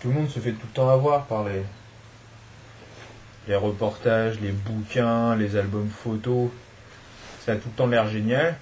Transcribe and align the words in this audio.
Tout 0.00 0.08
le 0.08 0.14
monde 0.14 0.28
se 0.28 0.38
fait 0.38 0.52
tout 0.52 0.66
le 0.66 0.74
temps 0.74 0.88
avoir 0.90 1.24
par 1.24 1.44
les, 1.44 1.62
les 3.48 3.56
reportages, 3.56 4.38
les 4.40 4.52
bouquins, 4.52 5.34
les 5.34 5.56
albums 5.56 5.88
photos. 5.88 6.50
Ça 7.44 7.52
a 7.52 7.56
tout 7.56 7.68
le 7.68 7.74
temps 7.74 7.86
l'air 7.86 8.06
génial. 8.06 8.56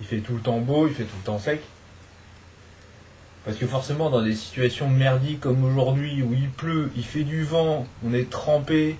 Il 0.00 0.06
fait 0.06 0.18
tout 0.18 0.34
le 0.34 0.40
temps 0.40 0.58
beau, 0.58 0.86
il 0.86 0.94
fait 0.94 1.04
tout 1.04 1.16
le 1.18 1.24
temps 1.24 1.38
sec. 1.38 1.62
Parce 3.48 3.56
que 3.56 3.66
forcément, 3.66 4.10
dans 4.10 4.20
des 4.20 4.34
situations 4.34 4.90
merdiques 4.90 5.40
comme 5.40 5.64
aujourd'hui, 5.64 6.22
où 6.22 6.34
il 6.34 6.50
pleut, 6.50 6.92
il 6.96 7.02
fait 7.02 7.24
du 7.24 7.44
vent, 7.44 7.86
on 8.06 8.12
est 8.12 8.28
trempé, 8.28 8.98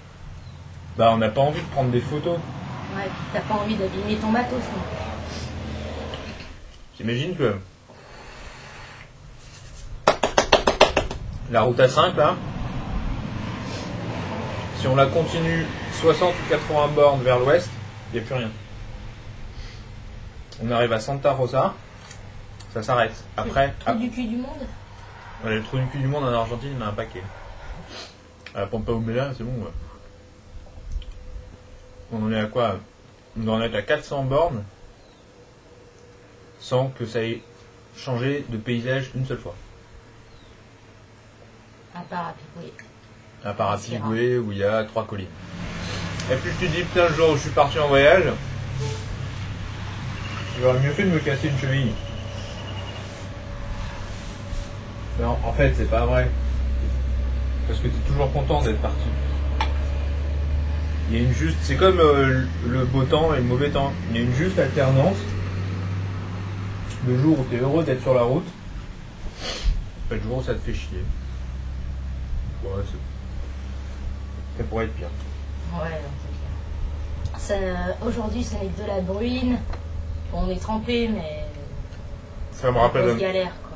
bah 0.96 1.10
on 1.12 1.18
n'a 1.18 1.28
pas 1.28 1.42
envie 1.42 1.60
de 1.60 1.66
prendre 1.66 1.90
des 1.90 2.00
photos. 2.00 2.38
Ouais, 2.96 3.10
t'as 3.34 3.42
pas 3.42 3.56
envie 3.56 3.76
d'abîmer 3.76 4.16
ton 4.16 4.32
bateau, 4.32 4.56
sinon. 4.58 4.82
T'imagines 6.96 7.36
que 7.36 7.56
la 11.50 11.60
route 11.60 11.78
A5 11.78 12.16
là, 12.16 12.34
si 14.78 14.86
on 14.86 14.96
la 14.96 15.04
continue 15.08 15.66
60 16.00 16.32
ou 16.32 16.48
80 16.48 16.88
bornes 16.94 17.22
vers 17.22 17.38
l'ouest, 17.38 17.68
il 18.10 18.18
n'y 18.18 18.24
a 18.24 18.26
plus 18.26 18.34
rien. 18.34 18.50
On 20.64 20.70
arrive 20.70 20.94
à 20.94 21.00
Santa 21.00 21.32
Rosa, 21.32 21.74
ça 22.72 22.82
s'arrête. 22.82 23.14
Après, 23.36 23.74
Trou 23.80 23.94
du 23.94 24.10
cul 24.10 24.24
du 24.24 24.36
monde 24.36 24.66
Ouais, 25.44 25.54
le 25.54 25.62
trou 25.62 25.78
du 25.78 25.86
cul 25.88 25.98
du 25.98 26.06
monde 26.08 26.24
en 26.24 26.32
Argentine, 26.32 26.72
il 26.76 26.82
a 26.82 26.86
un 26.88 26.92
paquet. 26.92 27.22
À 28.54 28.60
la 28.60 28.66
Pampa 28.66 28.92
Humela, 28.92 29.30
c'est 29.36 29.44
bon. 29.44 29.52
ouais. 29.64 29.70
On 32.12 32.24
en 32.24 32.32
est 32.32 32.40
à 32.40 32.46
quoi? 32.46 32.76
On 33.38 33.42
doit 33.44 33.54
en 33.56 33.62
être 33.62 33.74
à 33.74 33.82
400 33.82 34.24
bornes 34.24 34.64
sans 36.60 36.88
que 36.88 37.06
ça 37.06 37.22
ait 37.22 37.40
changé 37.96 38.44
de 38.48 38.56
paysage 38.56 39.10
une 39.14 39.24
seule 39.26 39.38
fois. 39.38 39.54
À 41.94 42.00
part 42.00 42.28
à 42.28 42.32
picouiller. 42.32 42.72
À 43.44 43.52
part 43.52 43.72
à 43.72 43.78
Pigoué 43.78 44.38
où 44.38 44.50
il 44.52 44.58
y 44.58 44.64
a 44.64 44.82
trois 44.84 45.06
collines. 45.06 45.28
Et 46.30 46.36
puis 46.36 46.50
je 46.60 46.66
te 46.66 46.70
dis, 46.70 46.82
putain, 46.82 47.08
le 47.08 47.14
jour 47.14 47.30
où 47.30 47.36
je 47.36 47.42
suis 47.42 47.50
parti 47.50 47.78
en 47.78 47.86
voyage, 47.88 48.24
j'aurais 50.60 50.80
mieux 50.80 50.90
fait 50.90 51.04
de 51.04 51.10
me 51.10 51.18
casser 51.20 51.48
une 51.48 51.58
cheville. 51.58 51.92
Non, 55.20 55.36
en 55.44 55.52
fait, 55.52 55.74
c'est 55.76 55.90
pas 55.90 56.06
vrai. 56.06 56.28
Parce 57.66 57.80
que 57.80 57.88
tu 57.88 57.94
es 57.94 58.08
toujours 58.08 58.32
content 58.32 58.62
d'être 58.62 58.80
parti. 58.80 58.96
Il 61.10 61.16
y 61.16 61.20
a 61.20 61.22
une 61.24 61.32
juste. 61.32 61.56
C'est 61.62 61.76
comme 61.76 61.98
euh, 61.98 62.44
le 62.66 62.84
beau 62.84 63.02
temps 63.04 63.34
et 63.34 63.38
le 63.38 63.44
mauvais 63.44 63.70
temps. 63.70 63.92
Il 64.10 64.16
y 64.16 64.20
a 64.20 64.22
une 64.22 64.34
juste 64.34 64.58
alternance. 64.58 65.16
Le 67.06 67.18
jour 67.18 67.38
où 67.38 67.44
tu 67.48 67.56
es 67.56 67.60
heureux 67.60 67.84
d'être 67.84 68.02
sur 68.02 68.14
la 68.14 68.22
route, 68.22 68.46
et 70.10 70.14
le 70.14 70.20
jour 70.20 70.38
où 70.38 70.42
ça 70.42 70.54
te 70.54 70.58
fait 70.58 70.74
chier. 70.74 71.02
Ouais, 72.64 72.70
c'est. 72.84 74.58
Ça 74.58 74.64
pourrait 74.68 74.86
être 74.86 74.94
pire. 74.94 75.08
Ouais, 75.74 76.00
c'est 77.46 77.54
clair. 77.56 77.96
Aujourd'hui, 78.04 78.44
que 78.44 78.82
de 78.82 78.86
la 78.86 79.00
bruine. 79.00 79.58
Bon, 80.32 80.44
on 80.46 80.50
est 80.50 80.60
trempé, 80.60 81.08
mais. 81.08 81.44
Ça 82.52 82.70
me 82.70 82.78
rappelle, 82.78 83.16
galère, 83.16 83.52
quoi. 83.62 83.67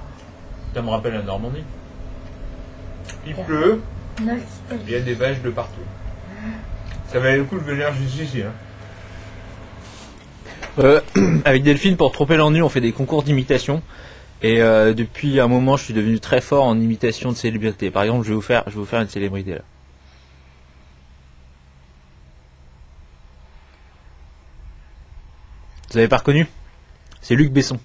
Ça 0.74 0.82
me 0.82 0.88
rappelle 0.88 1.14
la 1.14 1.22
Normandie. 1.22 1.64
Il 3.26 3.34
pleut, 3.34 3.80
il 4.20 4.90
y 4.90 4.94
a 4.94 5.00
des 5.00 5.14
vaches 5.14 5.40
de 5.42 5.50
partout. 5.50 5.80
Ça 7.12 7.18
valait 7.18 7.36
le 7.36 7.44
coup 7.44 7.58
de 7.58 7.64
venir 7.64 7.92
jusqu'ici. 7.94 8.42
Hein. 8.42 8.52
Euh, 10.78 11.00
avec 11.44 11.62
Delphine, 11.62 11.96
pour 11.96 12.12
tromper 12.12 12.36
l'ennui, 12.36 12.62
on 12.62 12.68
fait 12.68 12.80
des 12.80 12.92
concours 12.92 13.22
d'imitation. 13.22 13.82
Et 14.42 14.60
euh, 14.60 14.92
depuis 14.92 15.38
un 15.38 15.46
moment, 15.46 15.76
je 15.76 15.84
suis 15.84 15.94
devenu 15.94 16.18
très 16.18 16.40
fort 16.40 16.64
en 16.64 16.78
imitation 16.80 17.30
de 17.30 17.36
célébrités. 17.36 17.90
Par 17.90 18.02
exemple, 18.02 18.24
je 18.24 18.30
vais 18.30 18.34
vous 18.34 18.40
faire, 18.40 18.64
je 18.66 18.72
vais 18.72 18.78
vous 18.78 18.86
faire 18.86 19.00
une 19.00 19.08
célébrité 19.08 19.52
là. 19.52 19.60
Vous 25.90 25.98
avez 25.98 26.08
pas 26.08 26.16
reconnu? 26.16 26.48
C'est 27.20 27.34
Luc 27.34 27.52
Besson. 27.52 27.78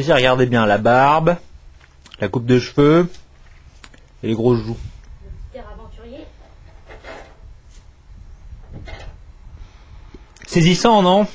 Si, 0.00 0.12
regardez 0.12 0.46
bien 0.46 0.64
la 0.64 0.78
barbe, 0.78 1.38
la 2.20 2.28
coupe 2.28 2.46
de 2.46 2.60
cheveux 2.60 3.10
et 4.22 4.28
les 4.28 4.34
grosses 4.34 4.60
joues. 4.60 4.76
Saisissant, 10.46 11.02
non? 11.02 11.26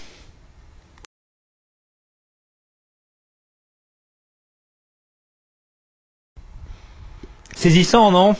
Saisissant, 7.54 8.12
non? 8.12 8.36